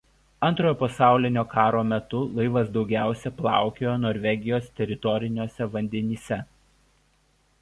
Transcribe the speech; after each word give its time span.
Antrojo 0.45 0.75
pasaulinio 0.77 1.43
karo 1.51 1.83
metu 1.91 2.21
laivas 2.39 2.73
daugiausiai 2.79 3.33
plaukiojo 3.43 3.95
Norvegijos 4.07 4.73
teritoriniuose 4.81 5.73
vandenyse. 5.77 6.43